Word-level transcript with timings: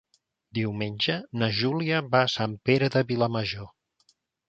Diumenge 0.57 1.17
na 1.43 1.51
Júlia 1.59 2.01
va 2.17 2.25
a 2.25 2.33
Sant 2.39 2.59
Pere 2.71 2.93
de 2.97 3.07
Vilamajor. 3.15 3.73